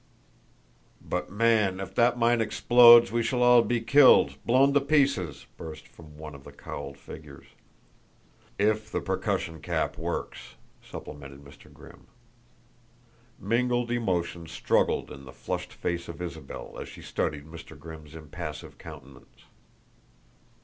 "But, 0.99 1.29
man, 1.29 1.79
if 1.79 1.93
that 1.93 2.17
mine 2.17 2.41
explodes 2.41 3.11
we 3.11 3.21
shall 3.21 3.43
all 3.43 3.61
be 3.61 3.79
killed 3.81 4.43
blown 4.47 4.73
to 4.73 4.81
pieces!" 4.81 5.45
burst 5.57 5.87
from 5.87 6.17
one 6.17 6.33
of 6.33 6.43
the 6.43 6.51
cowled 6.51 6.97
figures. 6.97 7.45
"If 8.57 8.91
the 8.91 8.99
percussion 8.99 9.61
cap 9.61 9.99
works," 9.99 10.55
supplemented 10.83 11.43
Mr. 11.45 11.71
Grimm. 11.71 12.07
Mingled 13.39 13.91
emotions 13.91 14.51
struggled 14.51 15.11
in 15.11 15.25
the 15.25 15.31
flushed 15.31 15.71
face 15.71 16.07
of 16.07 16.19
Isabel 16.19 16.79
as 16.79 16.89
she 16.89 17.03
studied 17.03 17.45
Mr. 17.45 17.77
Grimm's 17.77 18.15
impassive 18.15 18.79
countenance. 18.79 19.43